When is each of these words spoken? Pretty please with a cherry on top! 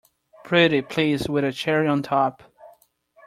Pretty 0.45 0.81
please 0.81 1.29
with 1.29 1.43
a 1.43 1.51
cherry 1.51 1.87
on 1.87 2.01
top! 2.01 2.41